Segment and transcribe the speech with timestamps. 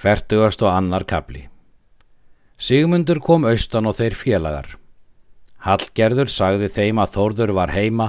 [0.00, 1.42] Fertugast og annar kapli.
[2.56, 4.68] Sigmundur kom austan og þeir félagar.
[5.60, 8.06] Hallgerður sagði þeim að Þórður var heima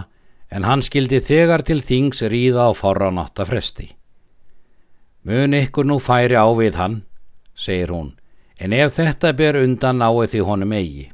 [0.48, 3.90] en hann skildi þegar til þings ríða á forra nátta fresti.
[5.28, 6.96] Mun ykkur nú færi á við hann,
[7.56, 8.14] segir hún,
[8.56, 11.10] en ef þetta ber undan náið því honum eigi.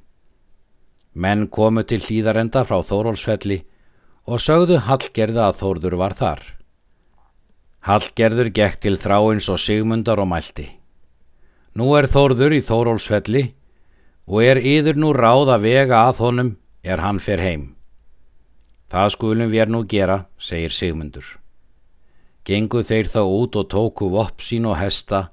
[1.17, 3.63] Menn komu til hlýðarenda frá Þórólsfelli
[4.29, 6.45] og sögðu Hallgerða að Þórður var þar.
[7.87, 10.65] Hallgerður gekk til þráins og sigmundar og mælti.
[11.79, 13.43] Nú er Þórður í Þórólsfelli
[14.27, 16.49] og er yður nú ráð að vega að honum
[16.83, 17.63] er hann fer heim.
[18.91, 21.29] Það skulum við nú gera, segir Sigmundur.
[22.43, 25.29] Gengu þeir þá út og tóku vopp sín og hesta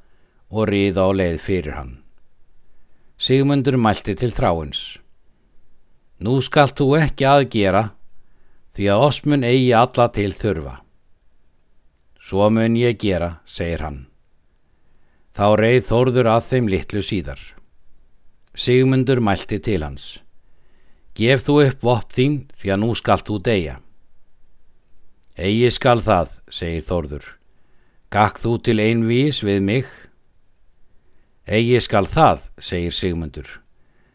[0.55, 1.92] og riða á leið fyrir hann.
[3.18, 5.00] Sigmundur mælti til þráins.
[6.22, 7.84] Nú skalt þú ekki aðgera
[8.74, 10.83] því að osmun eigi alla til þurfa.
[12.24, 13.98] Svo mun ég gera, segir hann.
[15.37, 17.41] Þá reið Þórður að þeim litlu síðar.
[18.56, 20.06] Sigmundur mælti til hans.
[21.12, 23.77] Gef þú upp vopp þín því að nú skalt þú deyja.
[25.36, 27.28] Egi skal það, segir Þórður.
[28.14, 29.92] Gakk þú til einvís við mig?
[31.44, 33.48] Egi skal það, segir Sigmundur.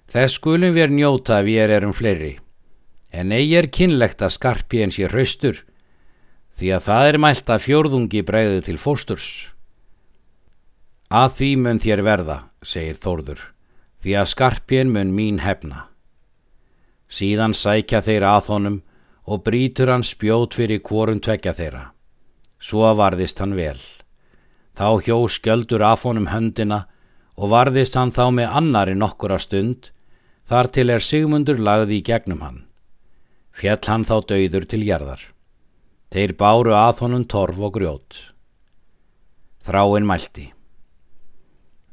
[0.09, 2.39] Þess skulum við njóta við erum fleiri.
[3.13, 5.67] En eigi er kynlegt að skarpi en sér hraustur
[6.55, 9.29] því að það er mælt að fjórðungi bregði til fósturs.
[11.09, 13.39] Að því mun þér verða, segir Þórður,
[14.01, 15.87] því að skarpjen mun mín hefna.
[17.09, 18.81] Síðan sækja þeir að honum
[19.25, 21.83] og brítur hann spjót fyrir kvorun tvekja þeirra.
[22.59, 23.79] Svo varðist hann vel.
[24.77, 26.83] Þá hjó skjöldur af honum höndina
[27.39, 29.89] og varðist hann þá með annari nokkura stund,
[30.45, 32.63] þar til er Sigmundur lagði í gegnum hann.
[33.55, 35.21] Fjell hann þá dauður til gerðar.
[36.09, 38.15] Þeir báru að honum torf og grjót.
[39.61, 40.47] Þráinn mælti.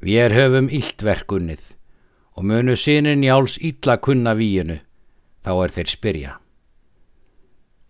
[0.00, 1.67] Við höfum íldverkunnið
[2.36, 4.78] og munu sinin jáls ítla kunna víinu,
[5.45, 6.33] þá er þeir spyrja.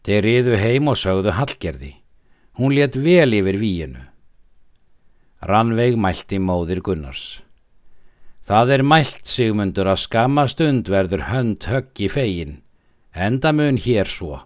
[0.03, 1.93] Þeir riðu heim og sögðu hallgerði.
[2.59, 4.03] Hún let vel yfir víinu.
[5.47, 7.45] Rannveig mælti móðir Gunnars.
[8.43, 12.61] Það er mælt sigmundur að skama stund verður hönd höggi fegin,
[13.15, 14.43] enda mun hér svo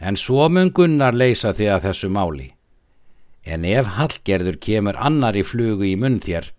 [0.00, 2.50] en svo mun Gunnar leysa þig að þessu máli.
[3.44, 6.50] En ef Hallgerður kemur annar í flugu í munn þér,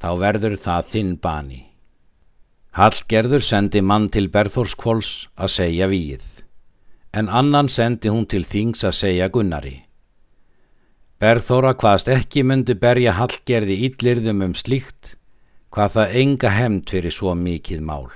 [0.00, 1.62] þá verður það þinn bani.
[2.74, 6.24] Hallgerður sendi mann til Berþórskvóls að segja víið,
[7.14, 9.76] en annan sendi hún til Þings að segja Gunnari.
[11.22, 15.14] Berþóra hvaðst ekki myndi berja Hallgerði íllirðum um slíkt,
[15.70, 18.10] hvað það enga hemmt fyrir svo mikið mál.